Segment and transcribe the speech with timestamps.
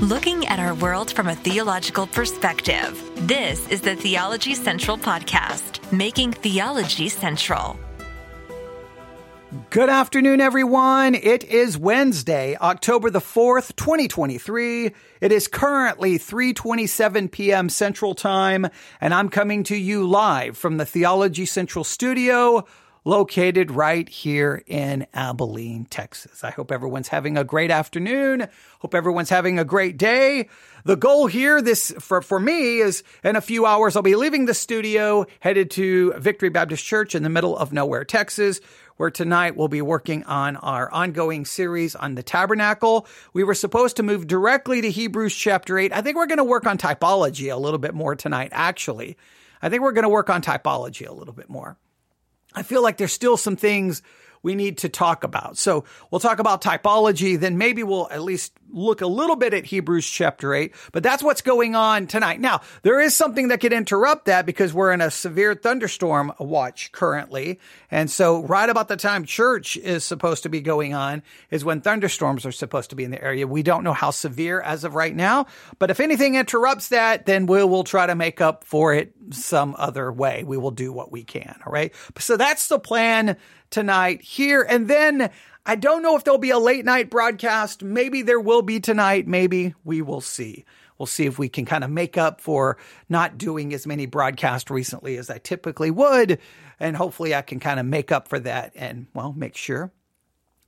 [0.00, 3.02] looking at our world from a theological perspective.
[3.26, 7.76] This is the Theology Central Podcast, making theology central.
[9.70, 11.16] Good afternoon, everyone.
[11.16, 14.92] It is Wednesday, October the 4th, 2023.
[15.20, 17.68] It is currently 3.27 p.m.
[17.68, 18.68] Central Time,
[19.00, 22.66] and I'm coming to you live from the Theology Central studio
[23.08, 26.44] located right here in Abilene, Texas.
[26.44, 28.46] I hope everyone's having a great afternoon.
[28.80, 30.50] Hope everyone's having a great day.
[30.84, 34.44] The goal here, this for, for me is in a few hours, I'll be leaving
[34.44, 38.60] the studio, headed to Victory Baptist Church in the middle of nowhere, Texas,
[38.98, 43.06] where tonight we'll be working on our ongoing series on the tabernacle.
[43.32, 45.94] We were supposed to move directly to Hebrews chapter 8.
[45.94, 49.16] I think we're going to work on typology a little bit more tonight, actually.
[49.62, 51.78] I think we're going to work on typology a little bit more.
[52.54, 54.02] I feel like there's still some things
[54.42, 55.58] we need to talk about.
[55.58, 59.66] So we'll talk about typology, then maybe we'll at least look a little bit at
[59.66, 62.40] Hebrews chapter 8, but that's what's going on tonight.
[62.40, 66.92] Now, there is something that could interrupt that because we're in a severe thunderstorm watch
[66.92, 67.60] currently.
[67.90, 71.80] And so right about the time church is supposed to be going on is when
[71.80, 73.46] thunderstorms are supposed to be in the area.
[73.46, 75.46] We don't know how severe as of right now,
[75.78, 79.74] but if anything interrupts that, then we will try to make up for it some
[79.78, 80.44] other way.
[80.44, 81.58] We will do what we can.
[81.66, 81.92] All right.
[82.18, 83.36] So that's the plan
[83.70, 84.62] tonight here.
[84.68, 85.30] And then
[85.68, 87.82] I don't know if there'll be a late night broadcast.
[87.82, 89.28] Maybe there will be tonight.
[89.28, 90.64] Maybe we will see.
[90.96, 92.78] We'll see if we can kind of make up for
[93.10, 96.38] not doing as many broadcasts recently as I typically would.
[96.80, 99.92] And hopefully I can kind of make up for that and, well, make sure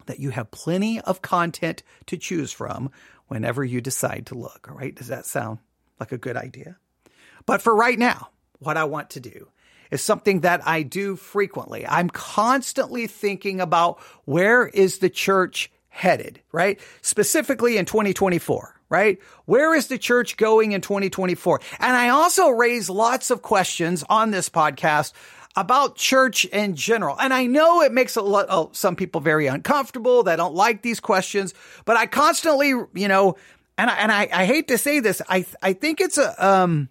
[0.04, 2.90] that you have plenty of content to choose from
[3.26, 4.68] whenever you decide to look.
[4.70, 4.94] All right.
[4.94, 5.60] Does that sound
[5.98, 6.76] like a good idea?
[7.46, 9.48] But for right now, what I want to do
[9.90, 11.86] is something that I do frequently.
[11.86, 16.80] I'm constantly thinking about where is the church headed, right?
[17.02, 19.20] Specifically in 2024 right?
[19.46, 21.60] Where is the church going in 2024?
[21.78, 25.12] And I also raise lots of questions on this podcast
[25.56, 27.16] about church in general.
[27.18, 30.22] And I know it makes a lot, oh, some people very uncomfortable.
[30.22, 31.54] They don't like these questions,
[31.84, 33.36] but I constantly, you know,
[33.78, 35.22] and I, and I, I hate to say this.
[35.28, 36.88] I, I think it's a, um,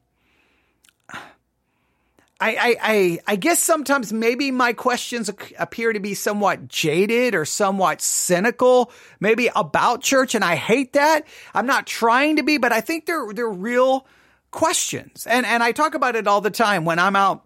[2.41, 7.43] I, I, I, I guess sometimes maybe my questions appear to be somewhat jaded or
[7.43, 10.35] somewhat cynical, maybe about church.
[10.35, 11.27] And I hate that.
[11.53, 14.07] I'm not trying to be, but I think they're, they're real
[14.51, 15.27] questions.
[15.27, 17.45] And, and I talk about it all the time when I'm out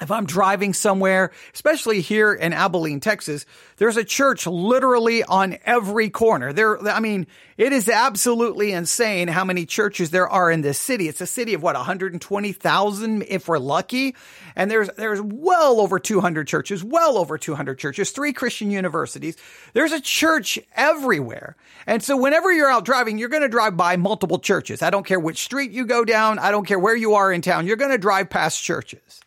[0.00, 3.46] if I'm driving somewhere, especially here in Abilene, Texas,
[3.78, 6.52] there's a church literally on every corner.
[6.52, 7.26] There, I mean,
[7.56, 11.08] it is absolutely insane how many churches there are in this city.
[11.08, 14.14] It's a city of what, 120,000 if we're lucky.
[14.54, 19.36] And there's, there's well over 200 churches, well over 200 churches, three Christian universities.
[19.72, 21.56] There's a church everywhere.
[21.86, 24.82] And so whenever you're out driving, you're going to drive by multiple churches.
[24.82, 26.38] I don't care which street you go down.
[26.38, 27.66] I don't care where you are in town.
[27.66, 29.20] You're going to drive past churches.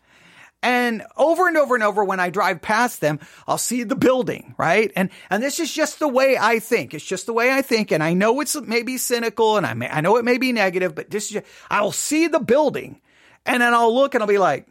[0.64, 4.54] And over and over and over, when I drive past them, I'll see the building,
[4.58, 4.92] right?
[4.96, 6.94] And, and this is just the way I think.
[6.94, 7.92] It's just the way I think.
[7.92, 10.94] And I know it's maybe cynical and I may, I know it may be negative,
[10.94, 13.02] but this is, I'll see the building
[13.46, 14.68] and then I'll look and I'll be like,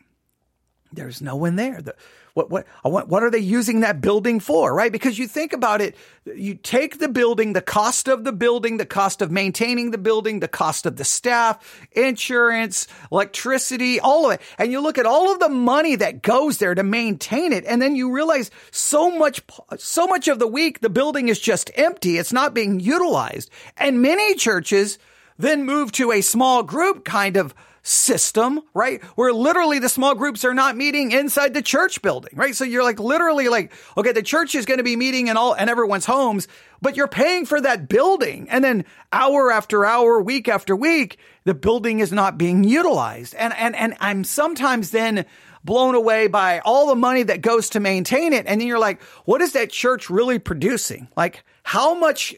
[0.92, 1.82] there's no one there.
[1.82, 1.94] The,
[2.34, 2.66] what, what,
[3.08, 4.74] what are they using that building for?
[4.74, 4.92] Right?
[4.92, 8.86] Because you think about it, you take the building, the cost of the building, the
[8.86, 14.40] cost of maintaining the building, the cost of the staff, insurance, electricity, all of it.
[14.58, 17.64] And you look at all of the money that goes there to maintain it.
[17.64, 19.42] And then you realize so much,
[19.78, 22.18] so much of the week, the building is just empty.
[22.18, 23.50] It's not being utilized.
[23.76, 24.98] And many churches
[25.38, 29.02] then move to a small group kind of system, right?
[29.16, 32.54] Where literally the small groups are not meeting inside the church building, right?
[32.54, 35.54] So you're like literally like, okay, the church is going to be meeting in all,
[35.54, 36.46] in everyone's homes,
[36.82, 38.48] but you're paying for that building.
[38.50, 43.34] And then hour after hour, week after week, the building is not being utilized.
[43.34, 45.24] And, and, and I'm sometimes then
[45.64, 48.46] blown away by all the money that goes to maintain it.
[48.46, 51.08] And then you're like, what is that church really producing?
[51.16, 52.34] Like, how much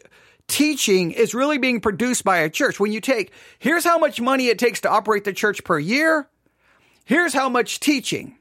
[0.47, 2.79] teaching is really being produced by a church.
[2.79, 6.29] When you take, here's how much money it takes to operate the church per year.
[7.05, 8.37] Here's how much teaching.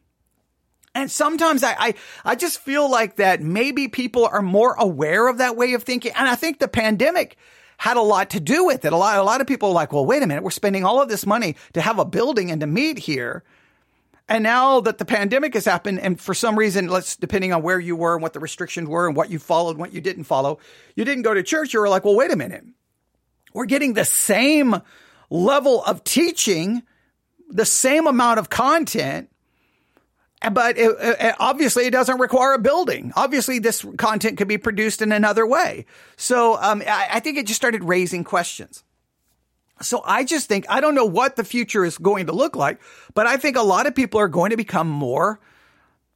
[0.95, 1.95] And sometimes I, I,
[2.25, 6.13] I just feel like that maybe people are more aware of that way of thinking.
[6.15, 7.37] And I think the pandemic
[7.79, 8.93] had a lot to do with it.
[8.93, 10.45] A lot, a lot of people are like, well, wait a minute.
[10.45, 13.43] We're spending all of this money to have a building and to meet here.
[14.29, 17.81] And now that the pandemic has happened, and for some reason, let's depending on where
[17.81, 20.59] you were and what the restrictions were and what you followed, what you didn't follow,
[20.95, 21.75] you didn't go to church.
[21.75, 22.65] You were like, well, wait a minute.
[23.53, 24.81] We're getting the same
[25.29, 26.83] level of teaching,
[27.51, 29.29] the same amount of content,
[30.51, 33.13] but it, it, obviously it doesn't require a building.
[33.17, 35.87] Obviously, this content could be produced in another way.
[36.17, 38.83] So um, I, I think it just started raising questions.
[39.83, 42.81] So I just think, I don't know what the future is going to look like,
[43.15, 45.41] but I think a lot of people are going to become more,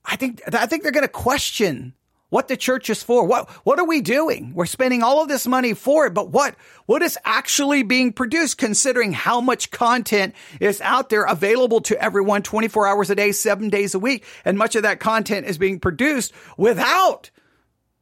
[0.04, 1.94] I think, I think they're going to question
[2.28, 3.24] what the church is for.
[3.24, 4.52] What, what are we doing?
[4.54, 8.58] We're spending all of this money for it, but what, what is actually being produced
[8.58, 13.68] considering how much content is out there available to everyone 24 hours a day, seven
[13.68, 14.24] days a week.
[14.44, 17.30] And much of that content is being produced without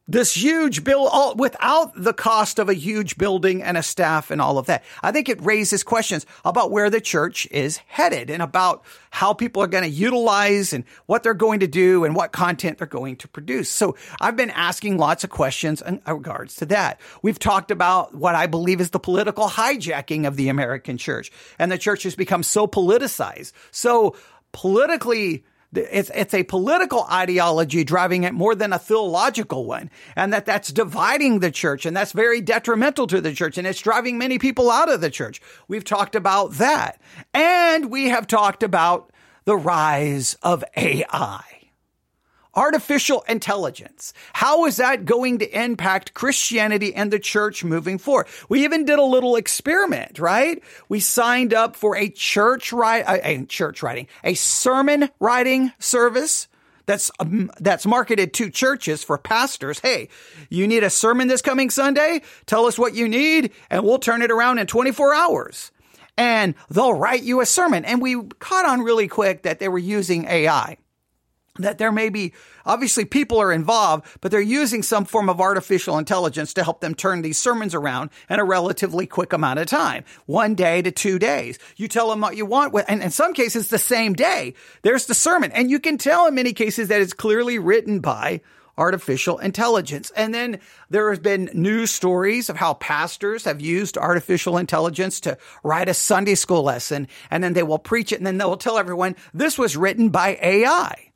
[0.06, 4.40] this huge bill all, without the cost of a huge building and a staff and
[4.40, 4.84] all of that.
[5.02, 9.62] I think it raises questions about where the church is headed and about how people
[9.62, 13.16] are going to utilize and what they're going to do and what content they're going
[13.16, 13.70] to produce.
[13.70, 17.00] So I've been asking lots of questions in regards to that.
[17.22, 21.72] We've talked about what I believe is the political hijacking of the American church and
[21.72, 24.16] the church has become so politicized, so
[24.52, 25.44] politically
[25.76, 29.90] it's, it's a political ideology driving it more than a theological one.
[30.16, 31.86] And that that's dividing the church.
[31.86, 33.58] And that's very detrimental to the church.
[33.58, 35.40] And it's driving many people out of the church.
[35.68, 37.00] We've talked about that.
[37.32, 39.10] And we have talked about
[39.44, 41.53] the rise of AI
[42.56, 44.12] artificial intelligence.
[44.32, 48.26] How is that going to impact Christianity and the church moving forward?
[48.48, 50.62] We even did a little experiment, right?
[50.88, 56.48] We signed up for a church write, a church writing, a sermon writing service
[56.86, 59.78] that's um, that's marketed to churches for pastors.
[59.80, 60.08] Hey,
[60.50, 62.22] you need a sermon this coming Sunday?
[62.46, 65.70] Tell us what you need and we'll turn it around in 24 hours.
[66.16, 67.84] And they'll write you a sermon.
[67.84, 70.76] And we caught on really quick that they were using AI
[71.58, 72.32] that there may be
[72.66, 76.94] obviously people are involved, but they're using some form of artificial intelligence to help them
[76.94, 81.18] turn these sermons around in a relatively quick amount of time, one day to two
[81.18, 81.58] days.
[81.76, 84.54] You tell them what you want, and in some cases, the same day.
[84.82, 88.40] There's the sermon, and you can tell in many cases that it's clearly written by
[88.76, 90.10] artificial intelligence.
[90.16, 90.58] And then
[90.90, 95.94] there has been news stories of how pastors have used artificial intelligence to write a
[95.94, 99.56] Sunday school lesson, and then they will preach it, and then they'll tell everyone this
[99.56, 101.13] was written by AI.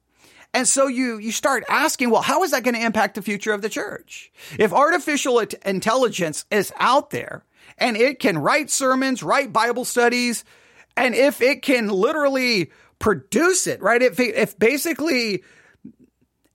[0.55, 3.53] And so you, you start asking, well, how is that going to impact the future
[3.53, 4.33] of the church?
[4.59, 7.45] If artificial intelligence is out there
[7.77, 10.45] and it can write sermons, write Bible studies,
[10.97, 14.03] and if it can literally produce it, right?
[14.03, 15.45] If, if basically,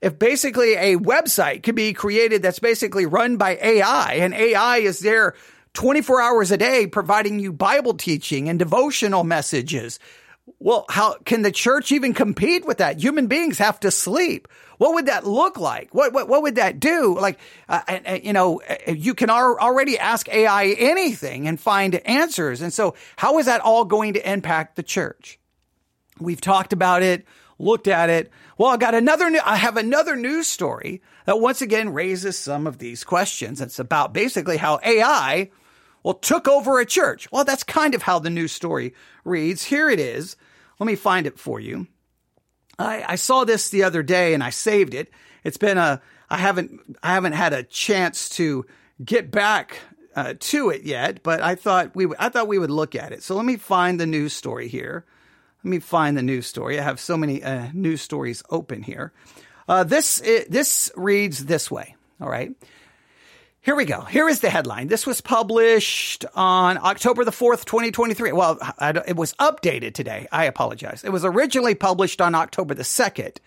[0.01, 4.99] if basically a website could be created that's basically run by AI and AI is
[4.99, 5.33] there
[5.73, 9.99] 24 hours a day providing you Bible teaching and devotional messages,
[10.59, 12.99] well, how can the church even compete with that?
[12.99, 14.47] Human beings have to sleep.
[14.77, 15.93] What would that look like?
[15.93, 17.17] What what, what would that do?
[17.17, 21.95] Like, uh, uh, you know, uh, you can al- already ask AI anything and find
[22.05, 22.61] answers.
[22.61, 25.39] And so, how is that all going to impact the church?
[26.19, 27.25] We've talked about it,
[27.59, 28.31] looked at it.
[28.57, 29.29] Well, I got another.
[29.29, 33.61] New, I have another news story that once again raises some of these questions.
[33.61, 35.49] It's about basically how AI
[36.03, 37.31] well, took over a church.
[37.31, 39.63] Well, that's kind of how the news story reads.
[39.63, 40.35] Here it is.
[40.79, 41.87] Let me find it for you.
[42.77, 45.11] I, I saw this the other day and I saved it.
[45.43, 48.65] It's been a, I haven't, I haven't had a chance to
[49.03, 49.77] get back
[50.15, 53.23] uh, to it yet, but I thought we, I thought we would look at it.
[53.23, 55.05] So let me find the news story here.
[55.63, 56.79] Let me find the news story.
[56.79, 59.13] I have so many uh, news stories open here.
[59.67, 61.95] Uh, this, it, this reads this way.
[62.19, 62.51] All right.
[63.63, 64.01] Here we go.
[64.01, 64.87] Here is the headline.
[64.87, 68.33] This was published on October the 4th, 2023.
[68.33, 68.57] Well,
[69.07, 70.27] it was updated today.
[70.33, 71.05] I apologize.
[71.05, 73.37] It was originally published on October the 2nd.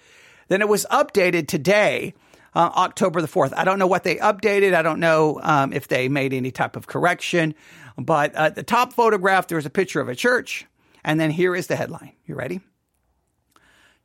[0.48, 2.14] Then it was updated today,
[2.54, 3.52] uh, October the 4th.
[3.58, 4.72] I don't know what they updated.
[4.72, 7.54] I don't know um, if they made any type of correction.
[7.98, 10.64] But uh, the top photograph, there's a picture of a church.
[11.04, 12.12] And then here is the headline.
[12.24, 12.62] You ready?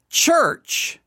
[0.09, 0.99] Church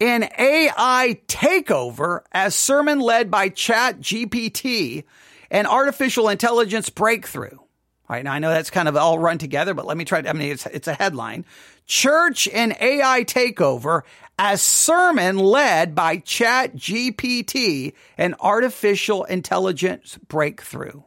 [0.00, 5.04] in AI takeover as sermon led by Chat GPT
[5.50, 7.56] and artificial intelligence breakthrough.
[7.56, 8.24] All right.
[8.24, 10.32] Now I know that's kind of all run together, but let me try to, I
[10.32, 11.44] mean, it's, it's a headline.
[11.86, 14.02] Church and AI takeover
[14.38, 21.02] as sermon led by Chat GPT and artificial intelligence breakthrough.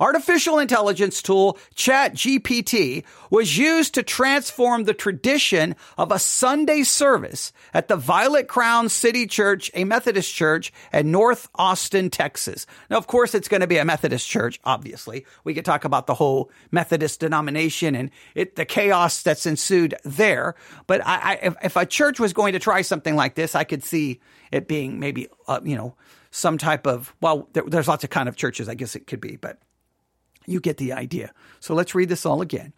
[0.00, 7.88] Artificial intelligence tool ChatGPT was used to transform the tradition of a Sunday service at
[7.88, 12.66] the Violet Crown City Church, a Methodist church in North Austin, Texas.
[12.90, 15.26] Now, of course, it's going to be a Methodist church, obviously.
[15.44, 20.54] We could talk about the whole Methodist denomination and it, the chaos that's ensued there.
[20.86, 23.64] But I, I, if, if, a church was going to try something like this, I
[23.64, 24.20] could see
[24.50, 25.94] it being maybe, uh, you know,
[26.30, 29.20] some type of, well, there, there's lots of kind of churches, I guess it could
[29.20, 29.58] be, but
[30.46, 31.32] you get the idea.
[31.60, 32.72] So let's read this all again.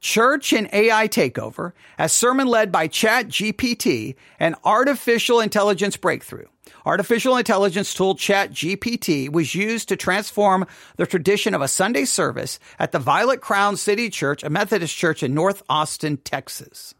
[0.00, 6.44] Church and AI Takeover, a sermon led by Chat GPT, and Artificial Intelligence Breakthrough.
[6.84, 10.66] Artificial intelligence tool Chat GPT was used to transform
[10.96, 15.22] the tradition of a Sunday service at the Violet Crown City Church, a Methodist church
[15.22, 16.94] in North Austin, Texas.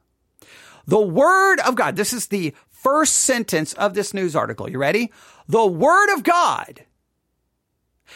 [0.87, 4.71] The Word of God, this is the first sentence of this news article.
[4.71, 5.13] You ready?
[5.47, 6.85] The Word of God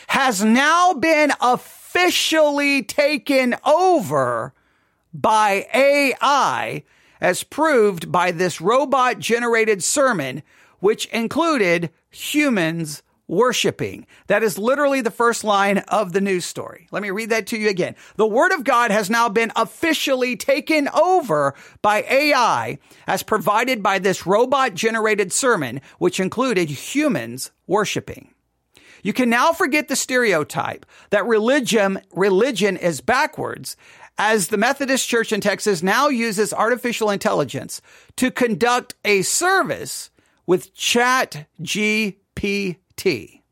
[0.09, 4.53] has now been officially taken over
[5.13, 6.85] by AI
[7.21, 10.43] as proved by this robot generated sermon,
[10.81, 14.07] which included humans worshiping.
[14.27, 16.89] That is literally the first line of the news story.
[16.91, 17.95] Let me read that to you again.
[18.17, 23.99] The word of God has now been officially taken over by AI as provided by
[23.99, 28.33] this robot generated sermon, which included humans worshiping.
[29.03, 33.77] You can now forget the stereotype that religion, religion is backwards
[34.19, 37.81] as the Methodist Church in Texas now uses artificial intelligence
[38.17, 40.11] to conduct a service
[40.47, 43.43] with Chat GPT.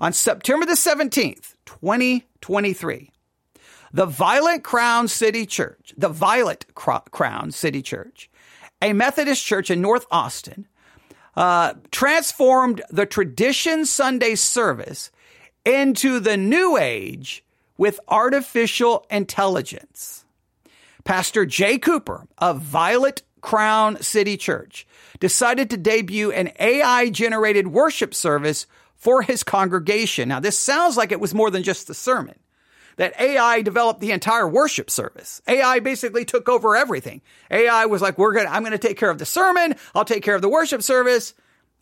[0.00, 3.10] On September the 17th, 2023,
[3.92, 8.30] the Violet Crown City Church, the Violet Crown City Church,
[8.80, 10.66] a Methodist church in North Austin,
[11.36, 15.10] uh, transformed the tradition Sunday service
[15.64, 17.44] into the new age
[17.76, 20.24] with artificial intelligence.
[21.04, 24.86] Pastor Jay Cooper of Violet Crown City Church
[25.20, 30.28] decided to debut an AI generated worship service for his congregation.
[30.28, 32.36] Now, this sounds like it was more than just the sermon.
[32.96, 35.40] That AI developed the entire worship service.
[35.48, 37.22] AI basically took over everything.
[37.50, 39.74] AI was like, we're going to, I'm going to take care of the sermon.
[39.94, 41.34] I'll take care of the worship service.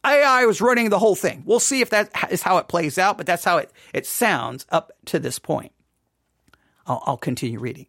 [0.04, 1.42] AI was running the whole thing.
[1.44, 4.66] We'll see if that is how it plays out, but that's how it, it sounds
[4.70, 5.72] up to this point.
[6.86, 7.86] I'll, I'll continue reading.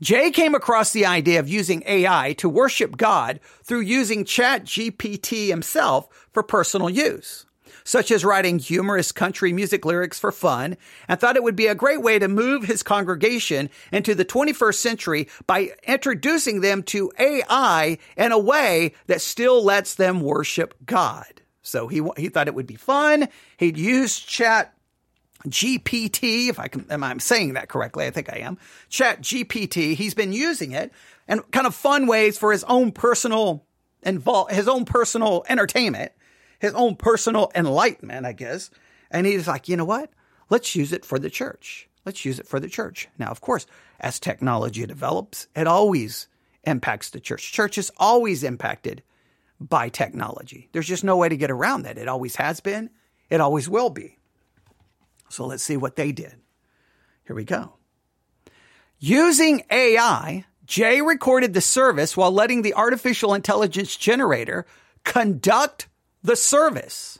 [0.00, 5.48] Jay came across the idea of using AI to worship God through using Chat GPT
[5.48, 7.46] himself for personal use,
[7.88, 10.76] such as writing humorous country music lyrics for fun,
[11.08, 14.74] and thought it would be a great way to move his congregation into the 21st
[14.74, 21.40] century by introducing them to AI in a way that still lets them worship God.
[21.62, 23.26] So he, he thought it would be fun.
[23.56, 24.74] He'd use Chat
[25.46, 28.04] GPT, if I can, am I saying that correctly?
[28.04, 28.58] I think I am.
[28.90, 29.94] Chat GPT.
[29.94, 30.92] He's been using it
[31.26, 33.64] and kind of fun ways for his own personal
[34.02, 36.12] involve, his own personal entertainment,
[36.58, 38.70] his own personal enlightenment, I guess.
[39.10, 40.10] And he's like, you know what?
[40.50, 41.88] Let's use it for the church.
[42.04, 43.08] Let's use it for the church.
[43.18, 43.66] Now, of course,
[44.00, 46.28] as technology develops, it always
[46.64, 47.52] impacts the church.
[47.52, 49.02] Church is always impacted
[49.60, 50.68] by technology.
[50.72, 51.98] There's just no way to get around that.
[51.98, 52.90] It always has been.
[53.28, 54.18] It always will be.
[55.28, 56.36] So let's see what they did.
[57.26, 57.74] Here we go.
[58.98, 64.66] Using AI, Jay recorded the service while letting the artificial intelligence generator
[65.04, 65.88] conduct
[66.22, 67.18] the service.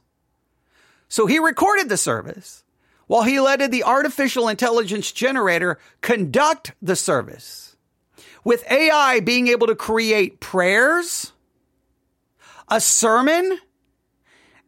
[1.09, 2.65] So he recorded the service
[3.07, 7.77] while he letted the artificial intelligence generator conduct the service.
[8.45, 11.33] With AI being able to create prayers,
[12.69, 13.59] a sermon,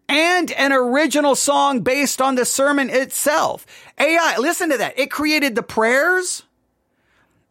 [0.09, 3.65] and an original song based on the sermon itself.
[3.99, 4.99] AI, listen to that.
[4.99, 6.43] It created the prayers,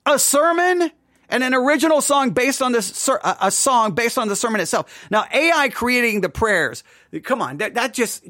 [0.05, 0.91] a sermon,
[1.29, 5.07] and an original song based on this, a song based on the sermon itself.
[5.09, 6.83] Now, AI creating the prayers.
[7.23, 7.57] Come on.
[7.57, 8.23] That, that just,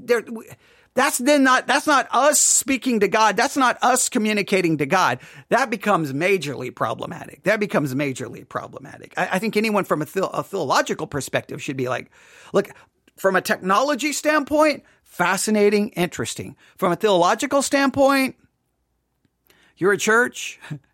[0.93, 3.37] that's then not, that's not us speaking to God.
[3.37, 5.19] That's not us communicating to God.
[5.49, 7.43] That becomes majorly problematic.
[7.43, 9.13] That becomes majorly problematic.
[9.15, 12.11] I, I think anyone from a, the, a theological perspective should be like,
[12.53, 12.69] look,
[13.15, 16.55] from a technology standpoint, fascinating, interesting.
[16.77, 18.35] From a theological standpoint,
[19.77, 20.59] you're a church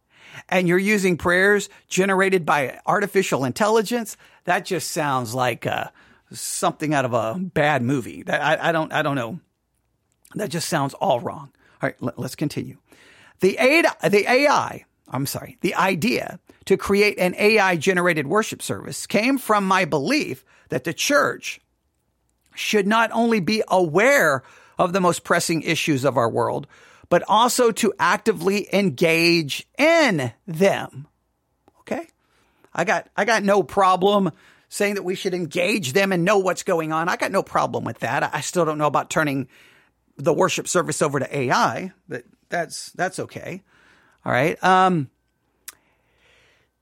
[0.49, 4.17] and you're using prayers generated by artificial intelligence.
[4.45, 5.89] That just sounds like uh,
[6.31, 8.23] something out of a bad movie.
[8.27, 9.39] I, I don't, I don't know.
[10.35, 11.51] That just sounds all wrong.
[11.81, 12.77] All right, let, let's continue.
[13.39, 19.05] The AI, the AI, I'm sorry, the idea to create an AI generated worship service
[19.05, 21.61] came from my belief that the church
[22.55, 24.43] should not only be aware
[24.77, 26.67] of the most pressing issues of our world,
[27.09, 31.07] but also to actively engage in them.
[31.81, 32.07] Okay?
[32.73, 34.31] I got, I got no problem
[34.69, 37.07] saying that we should engage them and know what's going on.
[37.07, 38.33] I got no problem with that.
[38.33, 39.47] I still don't know about turning
[40.17, 43.63] the worship service over to AI, but that's, that's okay.
[44.25, 44.61] All right.
[44.63, 45.09] Um,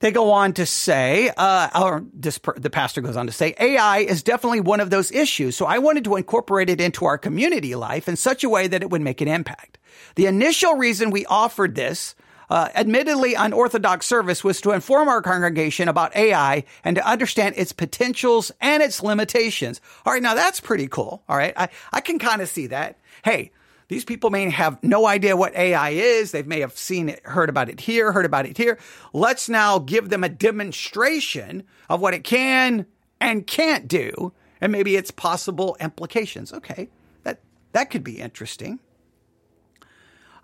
[0.04, 4.00] they go on to say, uh, or this, the pastor goes on to say, AI
[4.00, 5.56] is definitely one of those issues.
[5.56, 8.82] So I wanted to incorporate it into our community life in such a way that
[8.82, 9.78] it would make an impact.
[10.16, 12.14] The initial reason we offered this
[12.50, 17.72] uh, admittedly unorthodox service was to inform our congregation about AI and to understand its
[17.72, 19.80] potentials and its limitations.
[20.04, 21.22] All right, now that's pretty cool.
[21.30, 22.98] All right, I, I can kind of see that.
[23.24, 23.52] Hey,
[23.88, 26.32] these people may have no idea what AI is.
[26.32, 28.78] They may have seen it, heard about it here, heard about it here.
[29.12, 32.86] Let's now give them a demonstration of what it can
[33.20, 36.52] and can't do, and maybe its possible implications.
[36.52, 36.88] Okay,
[37.22, 37.40] that
[37.72, 38.80] that could be interesting.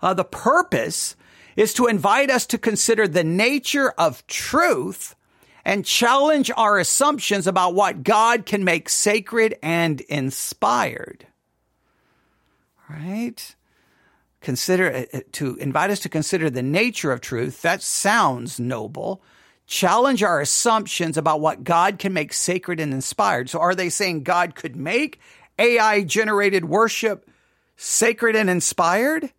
[0.01, 1.15] Uh, the purpose
[1.55, 5.15] is to invite us to consider the nature of truth
[5.63, 11.27] and challenge our assumptions about what God can make sacred and inspired.
[12.91, 13.55] Right?
[14.41, 17.61] Consider uh, uh, to invite us to consider the nature of truth.
[17.61, 19.21] That sounds noble.
[19.67, 23.49] Challenge our assumptions about what God can make sacred and inspired.
[23.49, 25.19] So are they saying God could make
[25.59, 27.29] AI generated worship
[27.77, 29.31] sacred and inspired?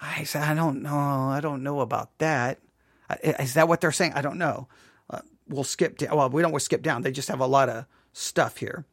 [0.00, 0.90] I said, I don't know.
[0.90, 2.58] I don't know about that.
[3.22, 4.12] Is that what they're saying?
[4.14, 4.68] I don't know.
[5.08, 6.16] Uh, we'll skip down.
[6.16, 7.02] Well, we don't want to skip down.
[7.02, 8.84] They just have a lot of stuff here.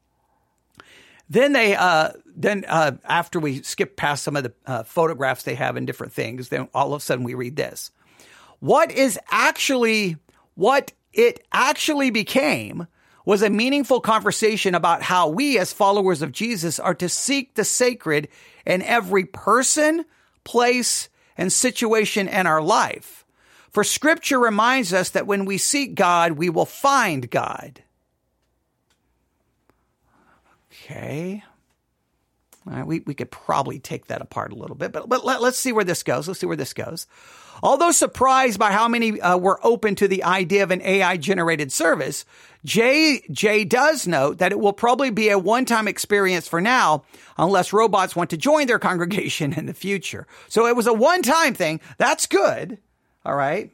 [1.29, 5.55] Then they, uh, then uh, after we skip past some of the uh, photographs they
[5.55, 7.91] have and different things, then all of a sudden we read this.
[8.59, 10.17] What is actually,
[10.55, 12.87] what it actually became
[13.25, 17.65] was a meaningful conversation about how we as followers of Jesus are to seek the
[17.65, 18.29] sacred
[18.65, 20.05] in every person,
[20.45, 23.25] place, and situation in our life.
[23.69, 27.83] For scripture reminds us that when we seek God, we will find God.
[30.89, 31.43] Okay.
[32.65, 35.73] we, we could probably take that apart a little bit, but, but let, us see
[35.73, 36.27] where this goes.
[36.27, 37.07] Let's see where this goes.
[37.61, 41.73] Although surprised by how many uh, were open to the idea of an AI generated
[41.73, 42.23] service,
[42.63, 47.03] Jay, Jay does note that it will probably be a one time experience for now,
[47.37, 50.25] unless robots want to join their congregation in the future.
[50.47, 51.81] So it was a one time thing.
[51.97, 52.77] That's good.
[53.25, 53.71] All right.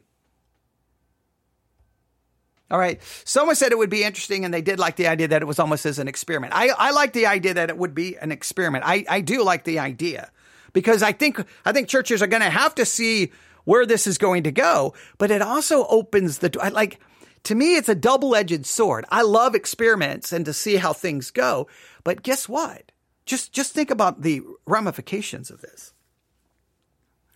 [2.70, 3.00] All right.
[3.24, 5.58] Someone said it would be interesting, and they did like the idea that it was
[5.58, 6.52] almost as an experiment.
[6.54, 8.84] I, I like the idea that it would be an experiment.
[8.86, 10.30] I, I do like the idea
[10.72, 13.32] because I think I think churches are going to have to see
[13.64, 16.70] where this is going to go, but it also opens the door.
[16.70, 17.00] Like,
[17.44, 19.04] to me, it's a double edged sword.
[19.10, 21.68] I love experiments and to see how things go.
[22.02, 22.92] But guess what?
[23.26, 25.92] Just, just think about the ramifications of this.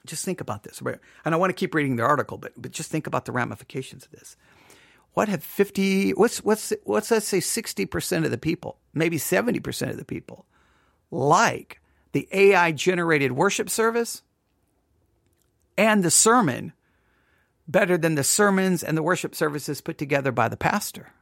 [0.07, 0.83] Just think about this.
[1.25, 4.05] And I want to keep reading the article, but, but just think about the ramifications
[4.05, 4.37] of this.
[5.19, 9.97] What have 50, what's, what's, what's let's say 60% of the people, maybe 70% of
[9.97, 10.47] the people
[11.11, 11.81] like
[12.13, 14.23] the AI generated worship service?
[15.79, 16.73] and the sermon
[17.69, 21.13] better than the sermons and the worship services put together by the pastor.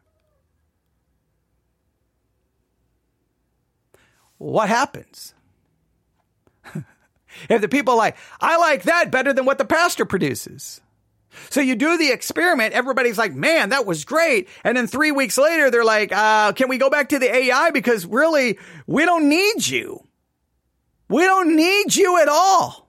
[4.39, 5.35] What happens?
[7.49, 10.81] if the people like, I like that better than what the pastor produces.
[11.51, 14.49] So you do the experiment, everybody's like, man, that was great.
[14.65, 17.71] And then three weeks later, they're like, uh, can we go back to the AI?
[17.71, 20.07] Because really, we don't need you.
[21.09, 22.87] We don't need you at all.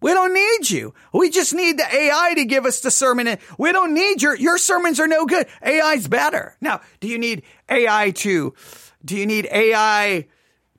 [0.00, 0.94] We don't need you.
[1.12, 3.36] We just need the AI to give us the sermon.
[3.58, 5.48] We don't need your, your sermons are no good.
[5.64, 6.56] AI's better.
[6.60, 8.54] Now, do you need AI to,
[9.04, 10.28] do you need AI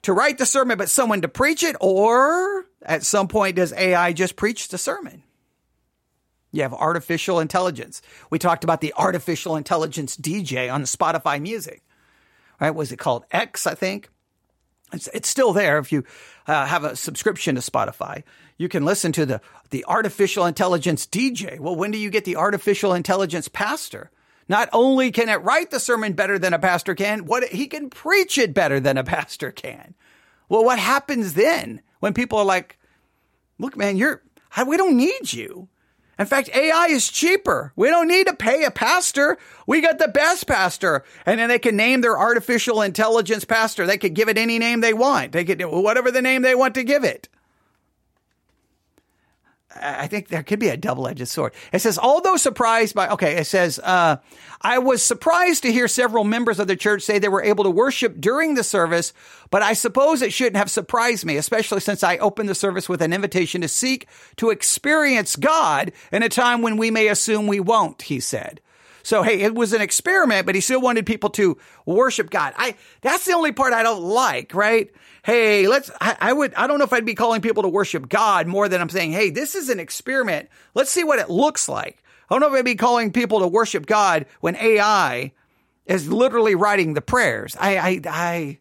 [0.03, 1.75] to write the sermon, but someone to preach it?
[1.81, 5.23] Or at some point, does AI just preach the sermon?
[6.51, 8.01] You have artificial intelligence.
[8.29, 11.83] We talked about the artificial intelligence DJ on Spotify music,
[12.59, 12.73] right?
[12.73, 14.09] Was it called X, I think?
[14.91, 16.03] It's, it's still there if you
[16.47, 18.23] uh, have a subscription to Spotify.
[18.57, 21.59] You can listen to the, the artificial intelligence DJ.
[21.59, 24.09] Well, when do you get the artificial intelligence pastor?
[24.47, 27.91] Not only can it write the sermon better than a pastor can, what he can
[27.91, 29.93] preach it better than a pastor can.
[30.49, 32.79] Well, what happens then when people are like,
[33.59, 34.23] look, man, you're,
[34.65, 35.69] we don't need you.
[36.19, 37.71] In fact, AI is cheaper.
[37.77, 39.37] We don't need to pay a pastor.
[39.65, 41.05] We got the best pastor.
[41.25, 43.87] And then they can name their artificial intelligence pastor.
[43.87, 45.31] They could give it any name they want.
[45.31, 47.29] They could, whatever the name they want to give it.
[49.75, 51.53] I think there could be a double-edged sword.
[51.71, 54.17] It says, although surprised by, okay, it says, uh,
[54.61, 57.69] I was surprised to hear several members of the church say they were able to
[57.69, 59.13] worship during the service,
[59.51, 63.01] but I suppose it shouldn't have surprised me, especially since I opened the service with
[63.01, 67.59] an invitation to seek to experience God in a time when we may assume we
[67.59, 68.61] won't, he said.
[69.03, 72.53] So, hey, it was an experiment, but he still wanted people to worship God.
[72.57, 74.91] I, that's the only part I don't like, right?
[75.23, 78.09] Hey, let's, I, I would, I don't know if I'd be calling people to worship
[78.09, 80.49] God more than I'm saying, hey, this is an experiment.
[80.73, 82.03] Let's see what it looks like.
[82.29, 85.31] I don't know if I'd be calling people to worship God when AI
[85.85, 87.55] is literally writing the prayers.
[87.59, 88.59] I, I, I,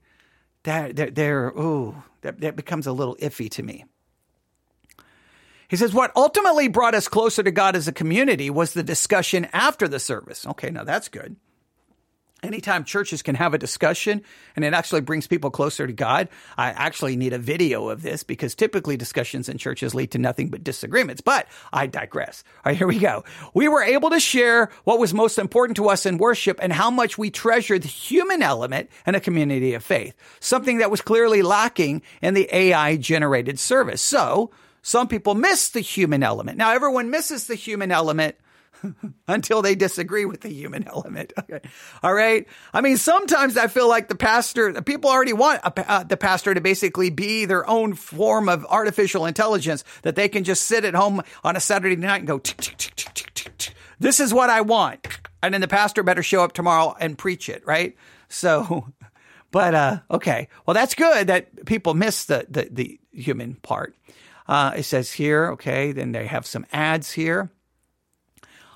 [0.62, 3.84] that, they're, they're ooh, that, that becomes a little iffy to me.
[5.68, 9.46] He says, what ultimately brought us closer to God as a community was the discussion
[9.52, 10.46] after the service.
[10.46, 11.36] Okay, now that's good.
[12.40, 14.22] Anytime churches can have a discussion
[14.54, 18.22] and it actually brings people closer to God, I actually need a video of this
[18.22, 21.20] because typically discussions in churches lead to nothing but disagreements.
[21.20, 22.44] But I digress.
[22.58, 23.24] All right, here we go.
[23.54, 26.92] We were able to share what was most important to us in worship and how
[26.92, 31.42] much we treasure the human element in a community of faith, something that was clearly
[31.42, 34.00] lacking in the AI generated service.
[34.00, 36.58] So some people miss the human element.
[36.58, 38.36] Now everyone misses the human element
[39.28, 41.32] until they disagree with the human element.
[41.50, 41.66] Okay.
[42.02, 42.46] All right.
[42.74, 46.18] I mean, sometimes I feel like the pastor, the people already want a, uh, the
[46.18, 50.84] pastor to basically be their own form of artificial intelligence that they can just sit
[50.84, 52.42] at home on a Saturday night and go,
[53.98, 55.06] this is what I want.
[55.42, 57.66] And then the pastor better show up tomorrow and preach it.
[57.66, 57.96] Right.
[58.28, 58.92] So,
[59.50, 60.48] but, uh, okay.
[60.66, 63.94] Well, that's good that people miss the, the, the human part.
[64.48, 67.50] Uh, it says here, okay, then they have some ads here.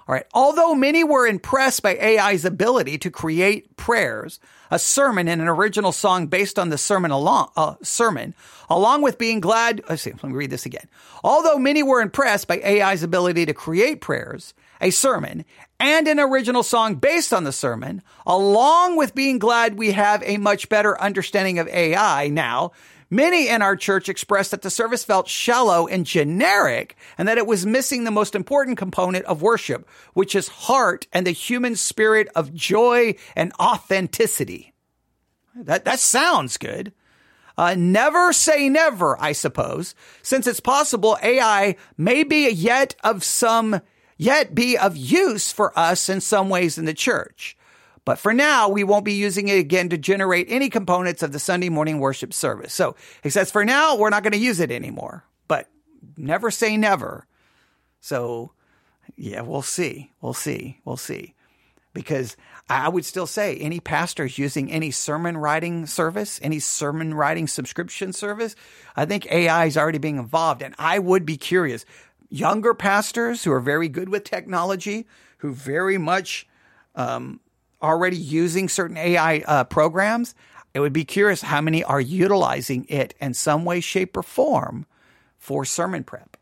[0.08, 0.26] All right.
[0.34, 5.92] Although many were impressed by AI's ability to create prayers, a sermon, and an original
[5.92, 8.34] song based on the sermon along, uh, sermon,
[8.68, 9.80] along with being glad.
[9.88, 10.10] Let's see.
[10.10, 10.88] Let me read this again.
[11.22, 15.44] Although many were impressed by AI's ability to create prayers, a sermon,
[15.78, 20.36] and an original song based on the sermon, along with being glad we have a
[20.36, 22.72] much better understanding of AI now,
[23.12, 27.46] Many in our church expressed that the service felt shallow and generic and that it
[27.46, 32.28] was missing the most important component of worship, which is heart and the human spirit
[32.34, 34.72] of joy and authenticity.
[35.54, 36.94] That, that sounds good.
[37.58, 43.82] Uh, never say never, I suppose, since it's possible AI may be yet of some,
[44.16, 47.58] yet be of use for us in some ways in the church.
[48.04, 51.38] But for now, we won't be using it again to generate any components of the
[51.38, 52.72] Sunday morning worship service.
[52.72, 55.68] So he says, for now, we're not going to use it anymore, but
[56.16, 57.26] never say never.
[58.00, 58.52] So
[59.16, 60.12] yeah, we'll see.
[60.20, 60.80] We'll see.
[60.84, 61.34] We'll see.
[61.94, 62.36] Because
[62.68, 68.12] I would still say any pastors using any sermon writing service, any sermon writing subscription
[68.12, 68.56] service,
[68.96, 70.62] I think AI is already being involved.
[70.62, 71.84] And I would be curious.
[72.30, 75.06] Younger pastors who are very good with technology,
[75.38, 76.48] who very much
[76.94, 77.40] um,
[77.82, 80.34] already using certain AI uh, programs,
[80.74, 84.86] it would be curious how many are utilizing it in some way, shape, or form
[85.38, 86.36] for sermon prep.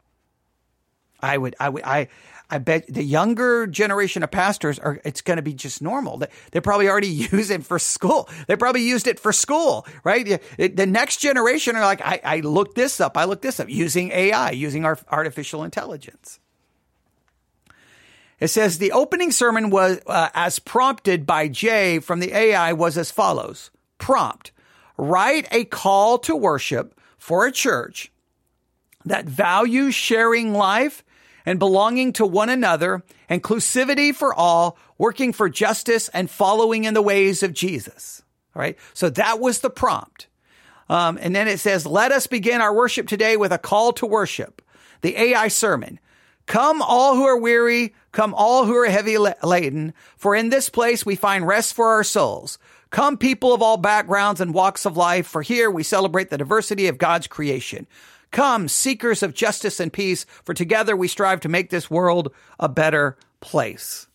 [1.23, 2.09] I would, I would, I,
[2.49, 6.23] I bet the younger generation of pastors are, it's going to be just normal.
[6.51, 8.29] They, probably already use it for school.
[8.47, 10.41] They probably used it for school, right?
[10.59, 13.17] The next generation are like, I, I looked this up.
[13.17, 16.41] I looked this up using AI, using our artificial intelligence.
[18.41, 22.97] It says the opening sermon was uh, as prompted by Jay from the AI was
[22.97, 23.71] as follows.
[23.99, 24.51] Prompt.
[24.97, 28.11] Write a call to worship for a church
[29.05, 31.05] that values sharing life
[31.47, 37.03] and belonging to one another, inclusivity for all, working for justice and following in the
[37.03, 38.23] ways of Jesus.
[38.55, 38.79] All right.
[38.95, 40.27] So that was the prompt.
[40.89, 44.07] Um, and then it says, let us begin our worship today with a call to
[44.07, 44.61] worship.
[45.03, 46.01] The AI sermon.
[46.51, 51.07] Come all who are weary, come all who are heavy laden, for in this place
[51.07, 52.59] we find rest for our souls.
[52.91, 56.89] Come people of all backgrounds and walks of life, for here we celebrate the diversity
[56.89, 57.87] of God's creation.
[58.33, 62.69] Come, seekers of justice and peace, for together we strive to make this world a
[62.69, 64.09] better place.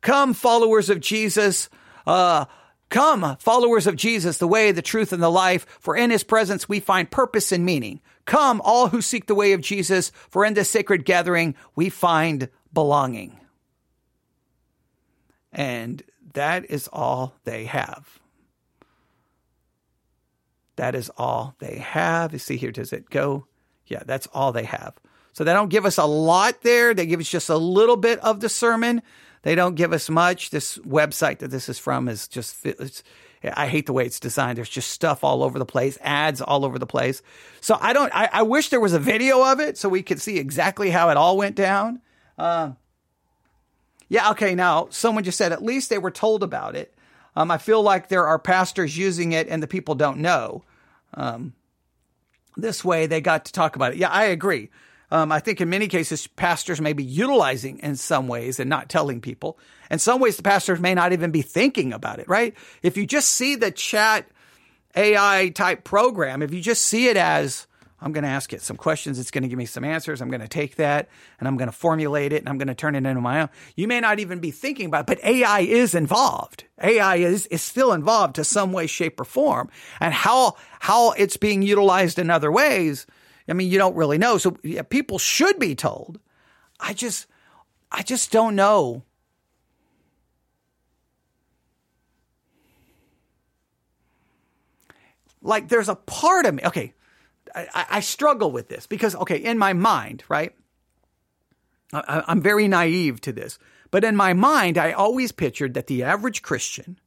[0.00, 1.68] Come, followers of Jesus,
[2.06, 2.44] uh,
[2.94, 6.68] Come, followers of Jesus, the way, the truth, and the life, for in his presence
[6.68, 8.00] we find purpose and meaning.
[8.24, 12.48] Come, all who seek the way of Jesus, for in this sacred gathering we find
[12.72, 13.38] belonging.
[15.52, 18.18] And that is all they have.
[20.76, 22.32] That is all they have.
[22.32, 23.46] You see here, does it go?
[23.86, 24.94] Yeah, that's all they have.
[25.32, 26.94] So they don't give us a lot there.
[26.94, 29.02] They give us just a little bit of the sermon.
[29.42, 30.50] They don't give us much.
[30.50, 32.56] This website that this is from is just,
[33.52, 34.58] I hate the way it's designed.
[34.58, 37.22] There's just stuff all over the place, ads all over the place.
[37.60, 40.20] So I don't, I, I wish there was a video of it so we could
[40.20, 42.00] see exactly how it all went down.
[42.38, 42.72] Uh,
[44.08, 44.54] yeah, okay.
[44.54, 46.94] Now, someone just said at least they were told about it.
[47.36, 50.62] Um, I feel like there are pastors using it and the people don't know.
[51.14, 51.54] Um,
[52.56, 53.98] this way they got to talk about it.
[53.98, 54.70] Yeah, I agree.
[55.14, 58.88] Um, I think in many cases, pastors may be utilizing in some ways and not
[58.88, 59.60] telling people.
[59.88, 62.52] In some ways, the pastors may not even be thinking about it, right?
[62.82, 64.26] If you just see the chat
[64.96, 67.68] AI type program, if you just see it as,
[68.00, 69.20] I'm going to ask it some questions.
[69.20, 70.20] It's going to give me some answers.
[70.20, 72.74] I'm going to take that and I'm going to formulate it and I'm going to
[72.74, 73.50] turn it into my own.
[73.76, 76.64] You may not even be thinking about it, but AI is involved.
[76.82, 79.70] AI is, is still involved to some way, shape or form.
[80.00, 83.06] And how, how it's being utilized in other ways
[83.48, 84.38] I mean, you don't really know.
[84.38, 86.18] So yeah, people should be told.
[86.80, 87.26] I just,
[87.92, 89.02] I just don't know.
[95.42, 96.62] Like there's a part of me.
[96.64, 96.94] Okay.
[97.54, 100.52] I, I struggle with this because, okay, in my mind, right?
[101.92, 103.60] I, I'm very naive to this,
[103.92, 106.98] but in my mind, I always pictured that the average Christian,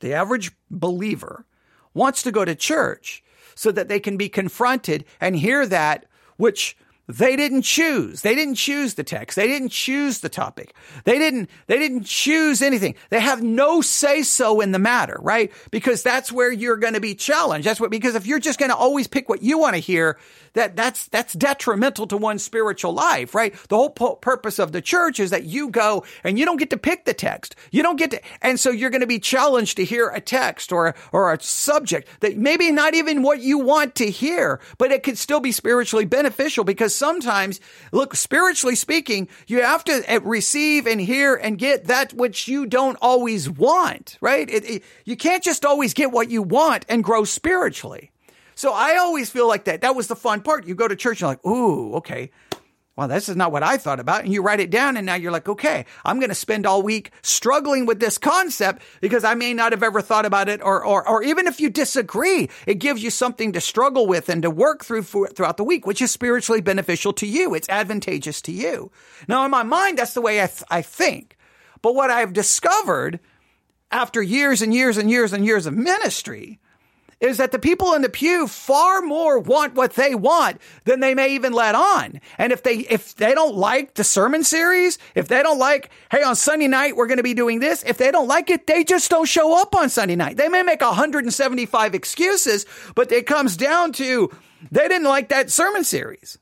[0.00, 1.46] the average believer,
[1.94, 6.76] wants to go to church so that they can be confronted and hear that which
[7.08, 8.22] they didn't choose.
[8.22, 9.36] They didn't choose the text.
[9.36, 10.74] They didn't choose the topic.
[11.04, 12.94] They didn't, they didn't choose anything.
[13.10, 15.52] They have no say so in the matter, right?
[15.70, 17.66] Because that's where you're going to be challenged.
[17.66, 20.18] That's what, because if you're just going to always pick what you want to hear,
[20.54, 23.54] that that's that's detrimental to one's spiritual life, right?
[23.68, 26.76] The whole purpose of the church is that you go and you don't get to
[26.76, 27.56] pick the text.
[27.70, 30.72] You don't get to, and so you're going to be challenged to hear a text
[30.72, 35.02] or or a subject that maybe not even what you want to hear, but it
[35.02, 37.60] could still be spiritually beneficial because sometimes,
[37.92, 42.66] look, spiritually speaking, you have to eh, receive and hear and get that which you
[42.66, 44.48] don't always want, right?
[44.48, 48.10] It, it, you can't just always get what you want and grow spiritually.
[48.54, 49.80] So I always feel like that.
[49.80, 50.66] That was the fun part.
[50.66, 52.30] You go to church and you're like, ooh, okay.
[52.94, 54.24] Well, this is not what I thought about.
[54.24, 56.82] And you write it down and now you're like, okay, I'm going to spend all
[56.82, 60.60] week struggling with this concept because I may not have ever thought about it.
[60.62, 64.42] Or, or, or even if you disagree, it gives you something to struggle with and
[64.42, 67.54] to work through for, throughout the week, which is spiritually beneficial to you.
[67.54, 68.90] It's advantageous to you.
[69.26, 71.38] Now, in my mind, that's the way I, th- I think.
[71.80, 73.20] But what I've discovered
[73.90, 76.60] after years and years and years and years of ministry
[77.22, 81.14] is that the people in the pew far more want what they want than they
[81.14, 82.20] may even let on.
[82.36, 86.22] And if they, if they don't like the sermon series, if they don't like, hey,
[86.22, 87.84] on Sunday night, we're going to be doing this.
[87.84, 90.36] If they don't like it, they just don't show up on Sunday night.
[90.36, 94.30] They may make 175 excuses, but it comes down to
[94.70, 96.38] they didn't like that sermon series.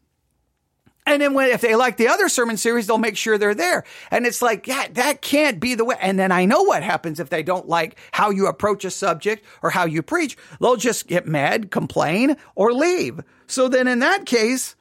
[1.06, 3.84] And then when, if they like the other sermon series, they'll make sure they're there.
[4.10, 5.96] And it's like, yeah, that can't be the way.
[6.00, 9.44] And then I know what happens if they don't like how you approach a subject
[9.62, 10.36] or how you preach.
[10.60, 13.20] They'll just get mad, complain, or leave.
[13.46, 14.76] So then in that case,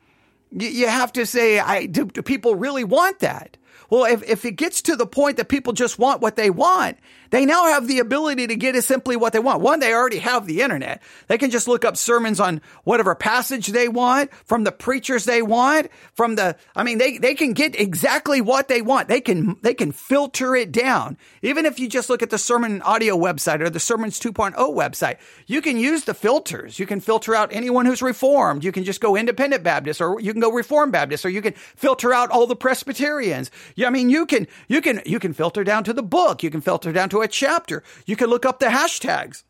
[0.52, 3.58] you, have to say, I, do, do people really want that?
[3.90, 6.98] Well, if, if it gets to the point that people just want what they want,
[7.30, 9.62] they now have the ability to get simply what they want.
[9.62, 11.02] One, they already have the internet.
[11.28, 15.42] They can just look up sermons on whatever passage they want from the preachers they
[15.42, 19.08] want from the, I mean, they, they can get exactly what they want.
[19.08, 21.18] They can, they can filter it down.
[21.42, 25.18] Even if you just look at the sermon audio website or the sermons 2.0 website,
[25.48, 26.80] you can use the filters.
[26.80, 28.64] You can filter out anyone who's reformed.
[28.64, 31.54] You can just go independent Baptist or you can go reformed Baptist or you can
[31.54, 33.52] filter out all the Presbyterians.
[33.76, 36.44] Yeah, I mean, you can, you can, you can filter down to the book.
[36.44, 37.84] You can filter down to a chapter.
[38.06, 39.44] You can look up the hashtags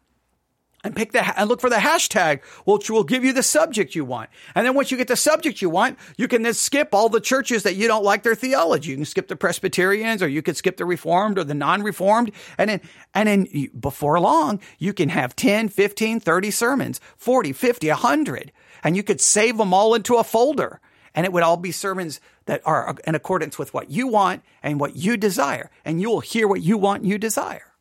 [0.84, 4.06] and pick the and look for the hashtag which will give you the subject you
[4.06, 4.30] want.
[4.56, 7.20] And then once you get the subject you want, you can then skip all the
[7.20, 8.92] churches that you don't like their theology.
[8.92, 12.32] You can skip the Presbyterians or you could skip the Reformed or the non-Reformed.
[12.58, 12.82] And then
[13.14, 18.52] and then before long, you can have 10, 15, 30 sermons, 40, 50, 100,
[18.84, 20.80] and you could save them all into a folder.
[21.15, 24.80] And it would all be sermons that are in accordance with what you want and
[24.80, 25.72] what you desire.
[25.84, 27.74] And you will hear what you want and you desire.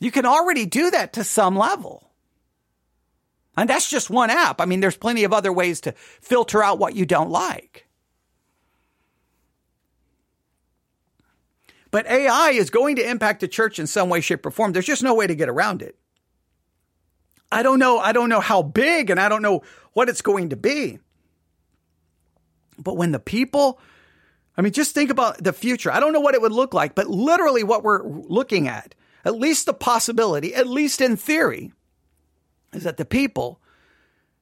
[0.00, 2.10] You can already do that to some level.
[3.56, 4.60] And that's just one app.
[4.60, 7.86] I mean, there's plenty of other ways to filter out what you don't like.
[11.90, 14.72] But AI is going to impact the church in some way, shape, or form.
[14.72, 15.96] There's just no way to get around it.
[17.52, 18.00] I don't know.
[18.00, 19.62] I don't know how big and I don't know
[19.92, 20.98] what it's going to be.
[22.78, 23.80] But when the people,
[24.56, 25.90] I mean, just think about the future.
[25.92, 29.36] I don't know what it would look like, but literally what we're looking at at
[29.36, 31.72] least the possibility, at least in theory,
[32.72, 33.60] is that the people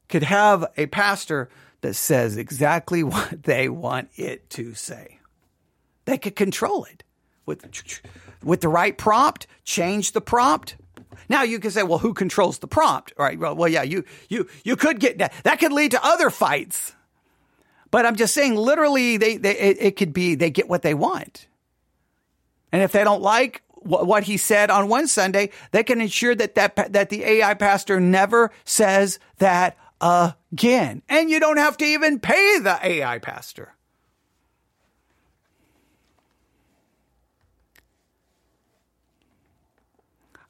[0.09, 1.49] could have a pastor
[1.83, 5.19] that says exactly what they want it to say.
[6.05, 7.05] They could control it
[7.47, 7.65] with,
[8.43, 10.77] with the right prompt, change the prompt.
[11.29, 13.13] Now you can say, well, who controls the prompt?
[13.19, 13.39] All right.
[13.39, 15.33] Well, well, yeah, you, you, you could get that.
[15.45, 16.95] That could lead to other fights.
[17.93, 20.95] But I'm just saying, literally, they, they it, it could be they get what they
[20.95, 21.47] want.
[22.73, 26.55] And if they don't like what he said on one Sunday, they can ensure that
[26.55, 31.03] that, that the AI pastor never says that again.
[31.09, 33.75] And you don't have to even pay the AI pastor.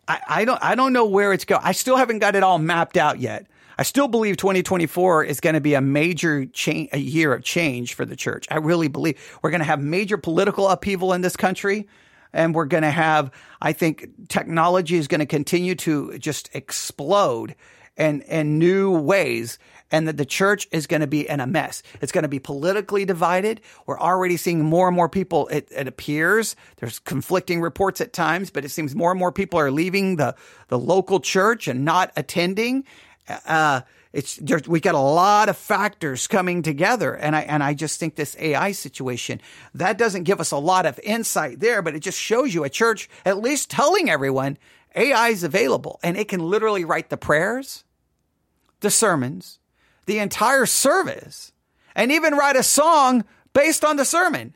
[0.06, 1.62] I, I don't I don't know where it's going.
[1.64, 3.46] I still haven't got it all mapped out yet.
[3.78, 7.94] I still believe 2024 is going to be a major change, a year of change
[7.94, 8.46] for the church.
[8.50, 11.88] I really believe we're going to have major political upheaval in this country
[12.32, 13.30] and we're going to have,
[13.60, 17.54] I think technology is going to continue to just explode
[17.96, 19.58] and, and new ways.
[19.90, 21.82] and that the church is going to be in a mess.
[22.00, 23.60] It's going to be politically divided.
[23.84, 25.48] We're already seeing more and more people.
[25.48, 29.60] It, it, appears there's conflicting reports at times, but it seems more and more people
[29.60, 30.34] are leaving the
[30.68, 32.84] the local church and not attending.
[33.28, 33.82] Uh,
[34.12, 38.14] it's we got a lot of factors coming together, and I and I just think
[38.14, 39.40] this AI situation
[39.74, 42.68] that doesn't give us a lot of insight there, but it just shows you a
[42.68, 44.58] church at least telling everyone
[44.94, 47.84] AI is available and it can literally write the prayers,
[48.80, 49.58] the sermons,
[50.06, 51.52] the entire service,
[51.94, 54.54] and even write a song based on the sermon.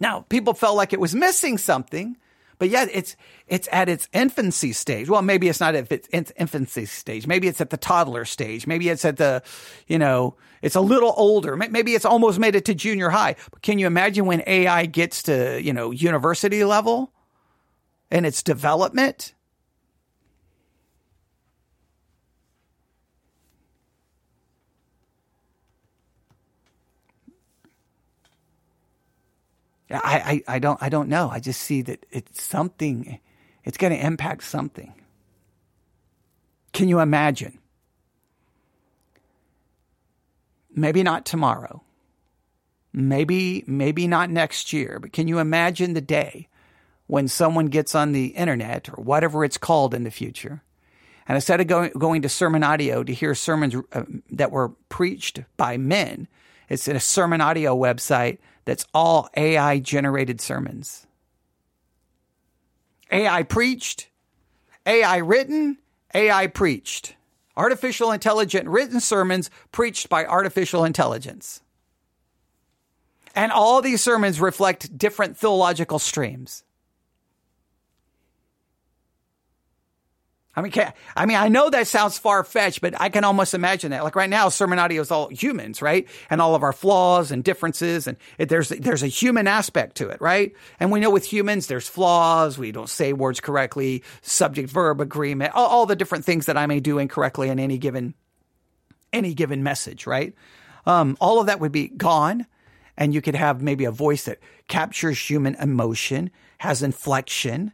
[0.00, 2.16] Now, people felt like it was missing something,
[2.58, 5.08] but yet it's it's at its infancy stage.
[5.08, 7.26] Well, maybe it's not at its infancy stage.
[7.26, 8.66] Maybe it's at the toddler stage.
[8.66, 9.42] Maybe it's at the,
[9.86, 11.56] you know, it's a little older.
[11.56, 13.36] Maybe it's almost made it to junior high.
[13.50, 17.12] But can you imagine when AI gets to, you know, university level
[18.10, 19.34] and its development?
[29.94, 31.28] I, I, I don't I don't know.
[31.30, 33.18] I just see that it's something
[33.64, 34.94] it's going to impact something.
[36.72, 37.58] Can you imagine?
[40.74, 41.82] Maybe not tomorrow.
[42.92, 46.48] Maybe maybe not next year, but can you imagine the day
[47.06, 50.62] when someone gets on the internet or whatever it's called in the future
[51.26, 55.40] and instead of going, going to sermon audio to hear sermons uh, that were preached
[55.56, 56.28] by men,
[56.68, 61.06] it's a sermon audio website that's all AI generated sermons.
[63.10, 64.08] AI preached,
[64.86, 65.78] AI written,
[66.14, 67.16] AI preached.
[67.56, 71.60] Artificial intelligent written sermons preached by artificial intelligence.
[73.34, 76.64] And all these sermons reflect different theological streams.
[80.56, 83.54] I mean, can, I mean, I know that sounds far fetched, but I can almost
[83.54, 84.04] imagine that.
[84.04, 86.06] Like right now, sermon audio is all humans, right?
[86.30, 90.10] And all of our flaws and differences, and it, there's there's a human aspect to
[90.10, 90.52] it, right?
[90.78, 92.56] And we know with humans, there's flaws.
[92.56, 96.66] We don't say words correctly, subject verb agreement, all, all the different things that I
[96.66, 98.14] may do incorrectly in any given
[99.12, 100.34] any given message, right?
[100.86, 102.46] Um, all of that would be gone,
[102.96, 104.38] and you could have maybe a voice that
[104.68, 107.72] captures human emotion, has inflection,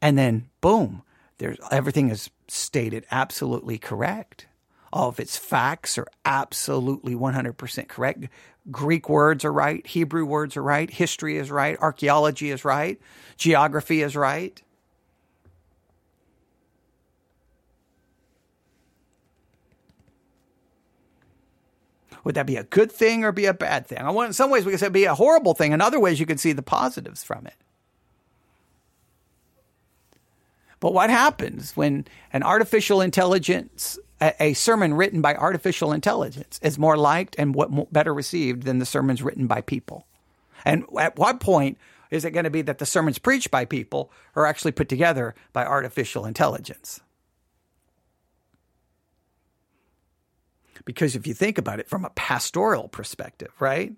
[0.00, 1.02] and then boom
[1.38, 4.46] there's, everything is stated absolutely correct.
[4.92, 8.28] All of its facts are absolutely 100% correct.
[8.70, 9.86] Greek words are right.
[9.86, 10.88] Hebrew words are right.
[10.90, 11.76] History is right.
[11.78, 13.00] Archaeology is right.
[13.36, 14.62] Geography is right.
[22.24, 23.98] Would that be a good thing or be a bad thing?
[23.98, 25.70] In some ways, we could say it'd be a horrible thing.
[25.70, 27.54] In other ways, you could see the positives from it.
[30.80, 36.78] But what happens when an artificial intelligence, a, a sermon written by artificial intelligence, is
[36.78, 40.06] more liked and what better received than the sermons written by people?
[40.64, 41.78] And at what point
[42.10, 45.34] is it going to be that the sermons preached by people are actually put together
[45.52, 47.00] by artificial intelligence?
[50.84, 53.94] Because if you think about it from a pastoral perspective, right?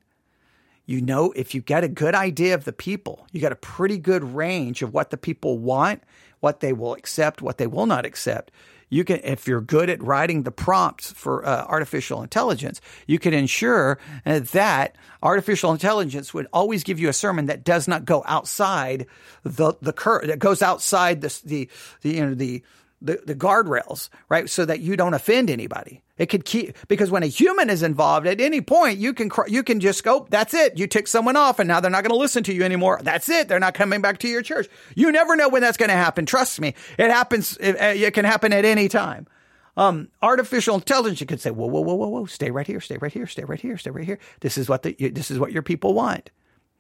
[0.86, 3.98] You know, if you get a good idea of the people, you got a pretty
[3.98, 6.02] good range of what the people want
[6.40, 8.50] what they will accept, what they will not accept.
[8.90, 13.34] You can, if you're good at writing the prompts for uh, artificial intelligence, you can
[13.34, 18.24] ensure uh, that artificial intelligence would always give you a sermon that does not go
[18.26, 19.06] outside
[19.42, 21.68] the the curve, that goes outside the the,
[22.00, 22.62] the you know the
[23.00, 24.48] the, the guardrails, right?
[24.50, 26.02] So that you don't offend anybody.
[26.16, 29.62] It could keep because when a human is involved at any point, you can you
[29.62, 30.26] can just go.
[30.30, 30.76] That's it.
[30.76, 33.00] You tick someone off, and now they're not going to listen to you anymore.
[33.02, 33.46] That's it.
[33.46, 34.68] They're not coming back to your church.
[34.96, 36.26] You never know when that's going to happen.
[36.26, 37.56] Trust me, it happens.
[37.60, 39.28] It, it can happen at any time.
[39.76, 42.26] Um, artificial intelligence you could say, "Whoa, whoa, whoa, whoa, whoa!
[42.26, 42.80] Stay right here.
[42.80, 43.28] Stay right here.
[43.28, 43.78] Stay right here.
[43.78, 44.18] Stay right here.
[44.40, 46.30] This is what the this is what your people want.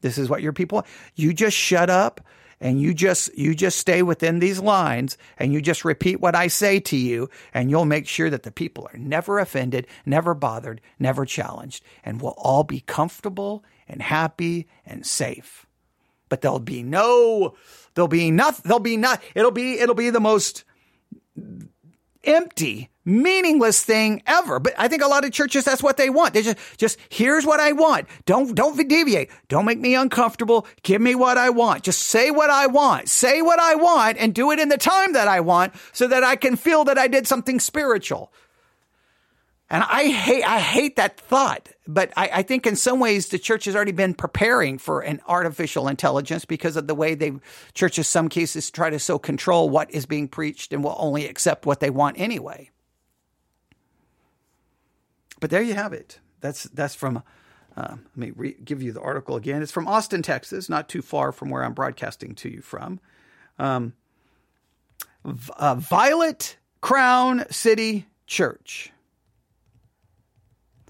[0.00, 0.86] This is what your people want.
[1.14, 2.20] You just shut up."
[2.60, 6.48] And you just you just stay within these lines and you just repeat what I
[6.48, 10.80] say to you and you'll make sure that the people are never offended, never bothered,
[10.98, 15.66] never challenged and we'll all be comfortable and happy and safe.
[16.28, 17.54] But there'll be no
[17.94, 20.64] there'll be nothing there'll be not it'll be it'll be the most
[22.28, 24.60] empty meaningless thing ever.
[24.60, 26.34] But I think a lot of churches, that's what they want.
[26.34, 28.06] They just, just, here's what I want.
[28.26, 29.30] Don't, don't deviate.
[29.48, 30.66] Don't make me uncomfortable.
[30.82, 31.84] Give me what I want.
[31.84, 33.08] Just say what I want.
[33.08, 36.22] Say what I want and do it in the time that I want so that
[36.22, 38.30] I can feel that I did something spiritual.
[39.70, 43.38] And I hate, I hate that thought, but I, I, think in some ways the
[43.38, 47.32] church has already been preparing for an artificial intelligence because of the way they,
[47.74, 51.66] churches, some cases try to so control what is being preached and will only accept
[51.66, 52.70] what they want anyway.
[55.38, 56.18] But there you have it.
[56.40, 57.22] That's, that's from,
[57.76, 59.60] uh, let me re- give you the article again.
[59.60, 63.00] It's from Austin, Texas, not too far from where I'm broadcasting to you from.
[63.58, 63.92] Um,
[65.58, 68.92] uh, Violet Crown City Church.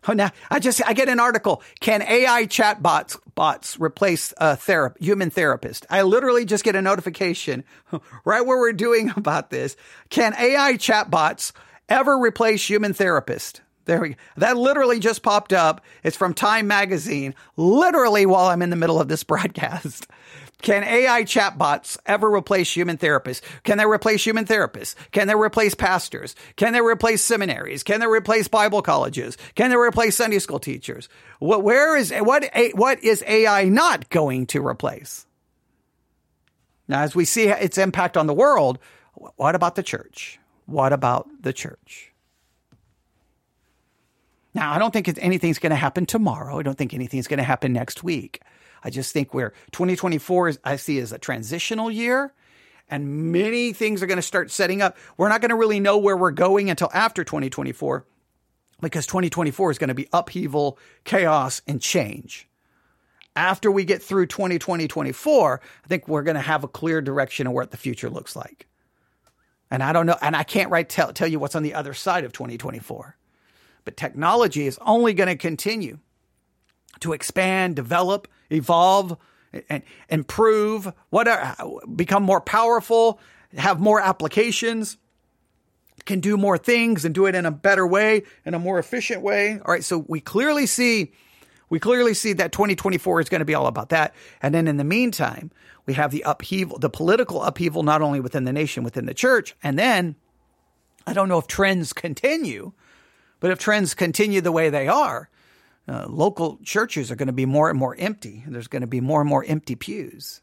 [0.08, 1.62] Oh, now I just I get an article.
[1.80, 5.84] Can AI chatbots bots replace a therap- human therapist?
[5.90, 7.62] I literally just get a notification
[8.24, 9.76] right where we're doing about this.
[10.08, 11.52] Can AI chatbots
[11.88, 13.60] ever replace human therapist?
[13.84, 14.14] There we go.
[14.38, 15.82] That literally just popped up.
[16.02, 20.06] It's from Time Magazine, literally while I'm in the middle of this broadcast.
[20.60, 23.40] Can AI chatbots ever replace human therapists?
[23.62, 24.96] Can they replace human therapists?
[25.12, 26.34] Can they replace pastors?
[26.56, 27.84] Can they replace seminaries?
[27.84, 29.36] Can they replace Bible colleges?
[29.54, 31.08] Can they replace Sunday school teachers?
[31.38, 32.44] What, where is, what,
[32.74, 35.26] what is AI not going to replace?
[36.88, 38.78] Now, as we see its impact on the world,
[39.36, 40.40] what about the church?
[40.66, 42.12] What about the church?
[44.54, 46.58] Now, I don't think anything's going to happen tomorrow.
[46.58, 48.40] I don't think anything's going to happen next week.
[48.82, 52.32] I just think where 2024 is, I see as a transitional year
[52.88, 54.96] and many things are going to start setting up.
[55.16, 58.06] We're not going to really know where we're going until after 2024
[58.80, 62.48] because 2024 is going to be upheaval, chaos, and change.
[63.36, 67.46] After we get through 2020, 24, I think we're going to have a clear direction
[67.46, 68.66] of what the future looks like.
[69.70, 71.94] And I don't know, and I can't right tell, tell you what's on the other
[71.94, 73.16] side of 2024.
[73.84, 75.98] But technology is only going to continue
[77.00, 79.16] to expand, develop, evolve,
[79.68, 83.20] and improve, whatever, uh, become more powerful,
[83.56, 84.98] have more applications,
[86.04, 89.22] can do more things and do it in a better way, in a more efficient
[89.22, 89.60] way.
[89.64, 89.84] All right.
[89.84, 91.12] So we clearly see,
[91.68, 94.14] we clearly see that 2024 is going to be all about that.
[94.42, 95.50] And then in the meantime,
[95.86, 99.56] we have the upheaval, the political upheaval, not only within the nation, within the church.
[99.62, 100.16] And then
[101.06, 102.72] I don't know if trends continue,
[103.40, 105.30] but if trends continue the way they are,
[105.88, 108.44] uh, local churches are going to be more and more empty.
[108.46, 110.42] There's going to be more and more empty pews.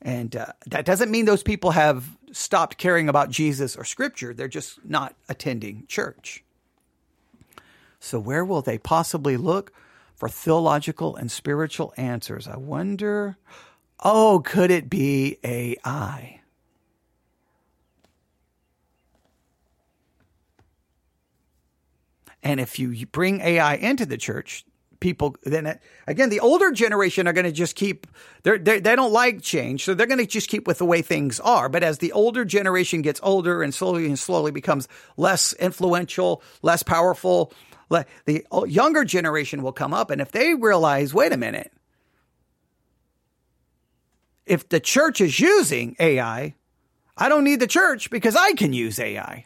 [0.00, 4.34] And uh, that doesn't mean those people have stopped caring about Jesus or scripture.
[4.34, 6.42] They're just not attending church.
[8.00, 9.72] So, where will they possibly look
[10.16, 12.48] for theological and spiritual answers?
[12.48, 13.36] I wonder.
[14.04, 16.41] Oh, could it be AI?
[22.42, 24.64] And if you bring AI into the church,
[25.02, 28.06] people then it, again the older generation are going to just keep
[28.44, 30.86] they're, they're, they do not like change so they're going to just keep with the
[30.86, 31.68] way things are.
[31.68, 34.88] But as the older generation gets older and slowly and slowly becomes
[35.18, 37.52] less influential less powerful
[38.24, 41.72] the younger generation will come up and if they realize wait a minute.
[44.46, 46.54] If the church is using ai
[47.16, 49.44] i don't need the church because i can use ai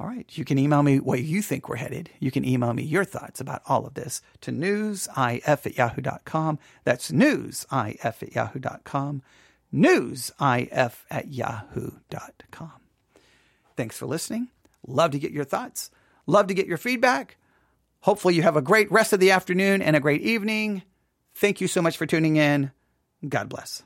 [0.00, 0.26] All right.
[0.36, 2.10] You can email me where you think we're headed.
[2.20, 6.58] You can email me your thoughts about all of this to newsif at yahoo.com.
[6.84, 9.22] That's newsif at yahoo.com.
[9.74, 12.72] Newsif at yahoo.com.
[13.76, 14.48] Thanks for listening.
[14.86, 15.90] Love to get your thoughts.
[16.26, 17.36] Love to get your feedback.
[18.00, 20.82] Hopefully, you have a great rest of the afternoon and a great evening.
[21.34, 22.70] Thank you so much for tuning in.
[23.28, 23.82] God bless.